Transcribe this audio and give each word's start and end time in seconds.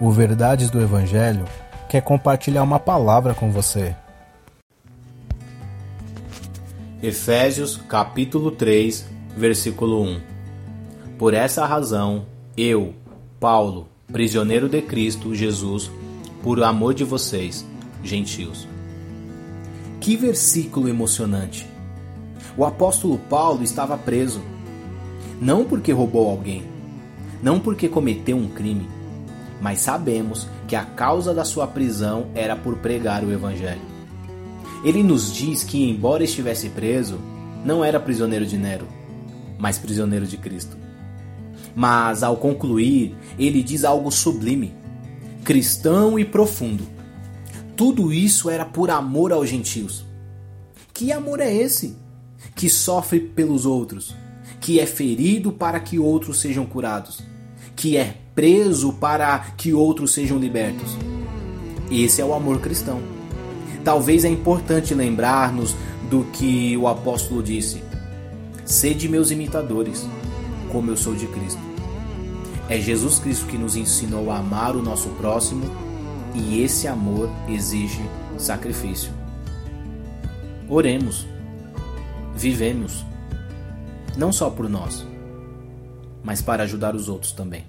O 0.00 0.12
Verdades 0.12 0.70
do 0.70 0.80
Evangelho 0.80 1.44
quer 1.88 2.00
compartilhar 2.02 2.62
uma 2.62 2.78
palavra 2.78 3.34
com 3.34 3.50
você. 3.50 3.96
Efésios 7.02 7.76
capítulo 7.88 8.52
3, 8.52 9.04
versículo 9.36 10.04
1. 10.04 10.20
Por 11.18 11.34
essa 11.34 11.66
razão, 11.66 12.26
eu, 12.56 12.94
Paulo, 13.40 13.88
prisioneiro 14.06 14.68
de 14.68 14.80
Cristo 14.80 15.34
Jesus, 15.34 15.90
por 16.44 16.62
amor 16.62 16.94
de 16.94 17.02
vocês, 17.02 17.66
gentios. 18.04 18.68
Que 20.00 20.16
versículo 20.16 20.88
emocionante! 20.88 21.66
O 22.56 22.64
apóstolo 22.64 23.18
Paulo 23.18 23.64
estava 23.64 23.98
preso, 23.98 24.40
não 25.40 25.64
porque 25.64 25.90
roubou 25.90 26.30
alguém, 26.30 26.62
não 27.42 27.58
porque 27.58 27.88
cometeu 27.88 28.36
um 28.36 28.48
crime, 28.48 28.97
mas 29.60 29.80
sabemos 29.80 30.46
que 30.66 30.76
a 30.76 30.84
causa 30.84 31.34
da 31.34 31.44
sua 31.44 31.66
prisão 31.66 32.28
era 32.34 32.54
por 32.54 32.76
pregar 32.76 33.24
o 33.24 33.32
Evangelho. 33.32 33.80
Ele 34.84 35.02
nos 35.02 35.32
diz 35.32 35.64
que, 35.64 35.88
embora 35.88 36.22
estivesse 36.22 36.68
preso, 36.68 37.18
não 37.64 37.84
era 37.84 37.98
prisioneiro 37.98 38.46
de 38.46 38.56
Nero, 38.56 38.86
mas 39.58 39.78
prisioneiro 39.78 40.26
de 40.26 40.36
Cristo. 40.36 40.76
Mas, 41.74 42.22
ao 42.22 42.36
concluir, 42.36 43.16
ele 43.38 43.62
diz 43.62 43.84
algo 43.84 44.10
sublime, 44.10 44.72
cristão 45.44 46.18
e 46.18 46.24
profundo. 46.24 46.84
Tudo 47.76 48.12
isso 48.12 48.50
era 48.50 48.64
por 48.64 48.90
amor 48.90 49.32
aos 49.32 49.48
gentios. 49.48 50.04
Que 50.92 51.12
amor 51.12 51.40
é 51.40 51.52
esse? 51.52 51.96
Que 52.54 52.68
sofre 52.68 53.20
pelos 53.20 53.64
outros, 53.64 54.14
que 54.60 54.80
é 54.80 54.86
ferido 54.86 55.52
para 55.52 55.78
que 55.78 55.98
outros 55.98 56.40
sejam 56.40 56.66
curados, 56.66 57.22
que 57.74 57.96
é 57.96 58.16
preso 58.34 58.92
para 58.94 59.38
que 59.56 59.72
outros 59.72 60.12
sejam 60.12 60.38
libertos. 60.38 60.96
Esse 61.90 62.20
é 62.20 62.24
o 62.24 62.34
amor 62.34 62.60
cristão. 62.60 63.00
Talvez 63.84 64.24
é 64.24 64.28
importante 64.28 64.94
lembrar-nos 64.94 65.74
do 66.10 66.24
que 66.24 66.76
o 66.76 66.86
apóstolo 66.86 67.42
disse: 67.42 67.82
Sede 68.64 69.08
meus 69.08 69.30
imitadores, 69.30 70.06
como 70.70 70.90
eu 70.90 70.96
sou 70.96 71.14
de 71.14 71.26
Cristo. 71.26 71.60
É 72.68 72.78
Jesus 72.78 73.18
Cristo 73.18 73.46
que 73.46 73.56
nos 73.56 73.76
ensinou 73.76 74.30
a 74.30 74.38
amar 74.38 74.76
o 74.76 74.82
nosso 74.82 75.08
próximo 75.10 75.64
e 76.34 76.62
esse 76.62 76.86
amor 76.86 77.30
exige 77.48 78.02
sacrifício. 78.36 79.10
Oremos, 80.68 81.26
vivemos, 82.34 83.06
não 84.16 84.30
só 84.30 84.50
por 84.50 84.68
nós, 84.68 85.06
mas 86.22 86.42
para 86.42 86.62
ajudar 86.64 86.94
os 86.94 87.08
outros 87.08 87.32
também. 87.32 87.64